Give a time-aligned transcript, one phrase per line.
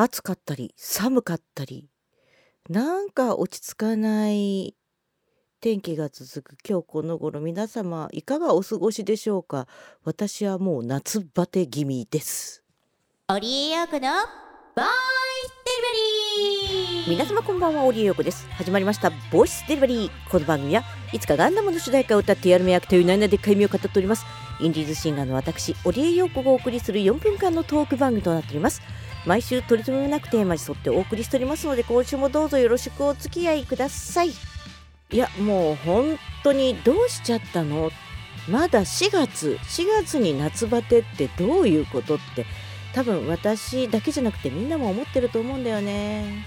[0.00, 1.90] 暑かったり寒かったり
[2.70, 4.76] なんか落ち着かない
[5.60, 6.56] 天気が続く。
[6.64, 9.66] 今日この頃皆様いかがお過ごしでしょうか？
[10.04, 12.62] 私はもう夏バテ気味です。
[13.28, 14.08] オリエヨークの
[14.76, 17.10] ボイスデリバリー。
[17.10, 17.82] 皆様こんばんは。
[17.82, 18.46] オリエヨコです。
[18.50, 19.10] 始まりました。
[19.32, 20.30] ボイスデリバリー。
[20.30, 24.24] この番組はいつかガンダムの主題歌を歌ってやるめ役という何々でっかい意味を語っております。
[24.60, 28.80] インディーズシンガーの私オリエヨコがお送りする4分間のトーク番組となっております
[29.26, 34.30] 毎週取り留めもなくテーマに沿ってお送りしておりますので今週もどうぞよろしくお付き合いください。
[35.10, 37.90] いやもう本当にどうしちゃったの？
[38.48, 42.46] まだ4月4月に夏バテってどういうことって
[42.94, 46.44] 多分私だけじゃなくてみんなも思ってると思うんだよね。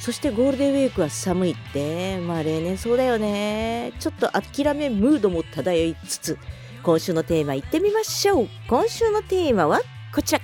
[0.00, 3.92] そしてゴールデンウィークは寒いってまあ例年そうだよね。
[3.98, 6.38] ちょっと諦めムードも漂いつつ
[6.82, 8.48] 今週のテーマいってみましょう。
[8.68, 9.80] 今週のテーマは
[10.14, 10.40] こちら。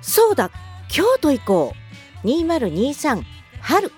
[0.00, 0.50] そうだ
[0.88, 1.74] 京都行こ
[2.24, 2.26] う。
[2.26, 3.22] 2023
[3.60, 3.92] 春。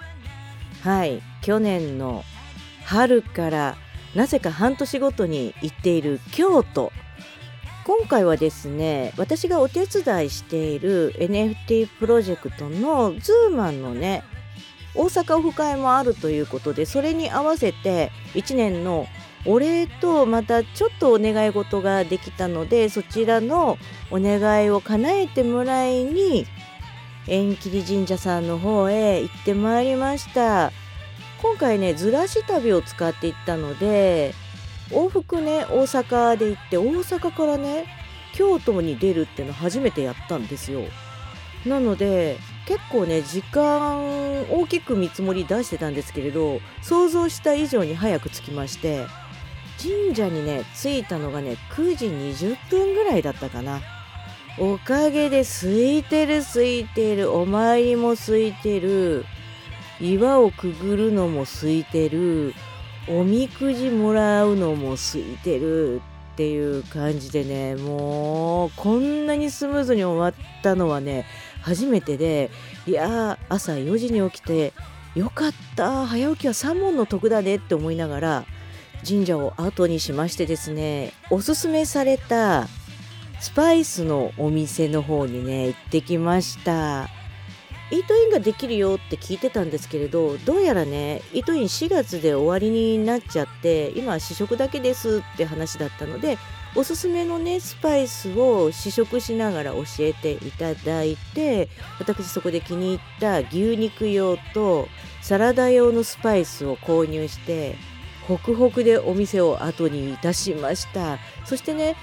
[0.83, 2.25] はい去年の
[2.85, 3.77] 春から
[4.15, 6.93] なぜか半年ごとに行っている京都。
[7.85, 14.23] 今回はですね私がお手伝いしている NFT プロジェクトのズーマンのね
[14.95, 19.07] 大阪オフ会もあるということでそれに合わせて1年の
[19.45, 23.77] お礼とまたちょっとお願い事ができたのでそちらの
[24.11, 26.47] お願いを叶えてもらいに
[27.27, 30.73] 縁切り神社さんの方へ行ってまいりました。
[31.41, 34.33] 今回ねずらし旅を使っていったので
[34.91, 37.87] 往復ね大阪で行って大阪からね
[38.35, 40.83] 京都に出るっていうの初めてやったんですよ。
[41.67, 49.07] なので結構ね時間大きく見積もり出してたんですけれど想像した以上に早く着きまして。
[49.83, 53.81] 神社にね着いたのがね9時20分ぐらいだったかな。
[54.59, 59.25] おかげで空いてる空いてるお参りも空いてる。
[60.01, 62.55] 岩をくぐるのも空いてる。
[63.09, 66.03] おみくじもらうのも空いてる。
[66.33, 71.27] っていう感じでねもうこんなにスムーズに終わったのはね
[71.61, 72.51] 初めてで
[72.87, 74.73] いや朝4時に起きて
[75.15, 78.45] よかった早起きは3問の得だねって思いながら
[79.07, 82.69] 神社を後にしましてですねおすすめされた
[83.41, 87.09] スパイスのお店の方にね行ってきました。
[87.93, 96.39] イートインができるよって聞いてたんですけれどどうやらねイートイン4月で終わりになっちゃって今は試食だけですって話だったので
[96.75, 101.69] おすすめのねスパイスを試食しながら教えていただいて
[102.01, 104.89] 私そこで気に入った牛肉用と
[105.21, 107.77] サラダ用のスパイスを購入して
[108.29, 111.19] ホクホクでお店を後にいたしました。
[111.45, 111.97] そしてね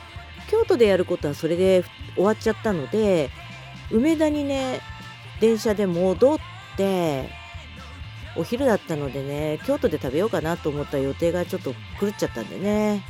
[0.49, 1.83] 京都でやることはそれで
[2.15, 3.29] 終わっちゃったので
[3.91, 4.81] 梅田にね
[5.39, 6.37] 電車で戻っ
[6.75, 7.29] て
[8.35, 13.03] お昼だったのでね京都で食べようかなと思った予定がちょっと狂っちゃったんでね。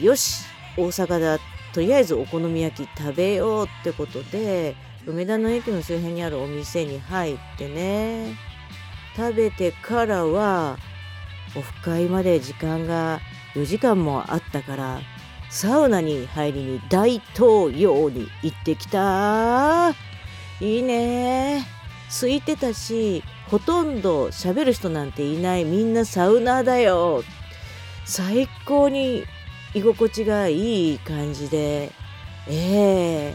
[0.00, 0.44] よし
[0.76, 1.38] 大阪だ。
[1.72, 4.74] とりあえずお好み焼き食べようってことで
[5.06, 8.34] 梅田の駅の周辺にあるお店に入ってね
[9.14, 10.78] 食べてからは
[11.56, 13.20] オフ会まで時間が
[13.54, 15.00] 4時間もあったから
[15.50, 19.90] サウナに入りに大東洋に行ってきた。
[20.60, 21.64] いいね。
[22.08, 25.64] 空いてたしほとんど喋る人なんていない。
[25.64, 27.22] みんなサウナだよ。
[28.04, 29.24] 最高に
[29.74, 31.92] 居心地がいい感じで。
[32.48, 33.34] え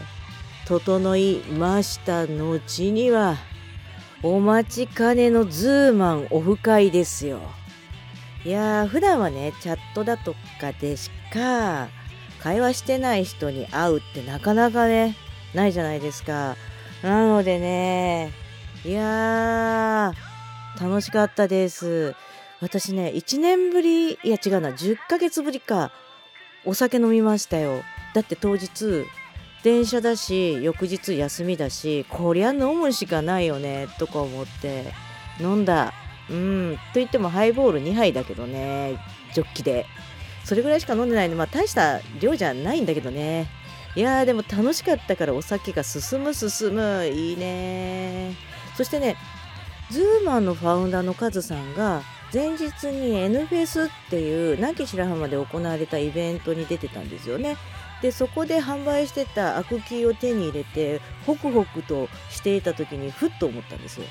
[0.66, 3.36] 整いました後には
[4.22, 7.40] お待ちかねのズーマンオフ会ですよ。
[8.44, 11.88] いやー普段はねチャットだとかでしか
[12.40, 15.16] 会話してない人に会うってなかなかね
[15.54, 16.56] ないじゃないですか
[17.02, 18.32] なのでね、
[18.84, 22.14] いやー、楽しかったです。
[22.60, 25.90] 私ね、1年ぶり、いや違うな、10ヶ月ぶりか、
[26.64, 27.82] お酒飲みましたよ。
[28.14, 29.04] だって当日、
[29.64, 34.92] 電車だし、翌日休みだし、こりゃ飲むしかないよね、とか思って、
[35.40, 35.92] 飲んだ。
[36.30, 38.98] うん、と言ってもハイボール2杯だけどね、
[39.34, 39.86] ジョッキで。
[40.44, 41.34] それぐらいしか飲んでないの。
[41.34, 43.48] で、まあ大した量じゃないんだけどね。
[43.94, 47.06] いやーでも楽しかったからお酒が進む進む。
[47.06, 48.34] いいね
[48.74, 49.16] そしてね
[49.90, 52.02] ズーマンのファウンダーのカズさんが
[52.32, 57.58] 前日に N フェスっていう南紀白浜で行われたイベントに出てたんですよね。
[58.00, 64.06] でそこで販売してたアクキーを手に入れてホクホクとしていた時にふっと思ったんですよ。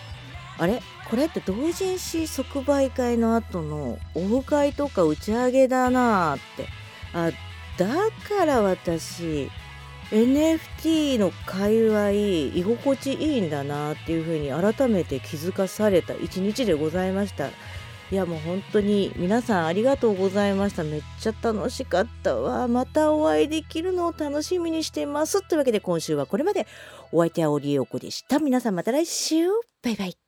[0.61, 0.81] あれ？
[1.09, 6.67] これって同人誌即売会の後のオフ会とか打ち上げだなーって。
[7.13, 7.31] あ
[7.77, 7.87] だ
[8.37, 9.49] から私
[10.11, 17.47] NFT の界隈居心地いいんだなっていうふうに改めて気づかされた一日でございました。
[17.47, 20.83] いやもう本当に皆さんありがとうございました。
[20.83, 22.67] めっちゃ楽しかったわ。
[22.67, 25.41] またお会いできるのを楽しみにしてます。
[25.41, 26.67] というわけで今週はこれまで。
[27.11, 28.39] お相手はオリエオコでした。
[28.39, 29.47] 皆さんまた来週。
[29.81, 30.20] バイバイ。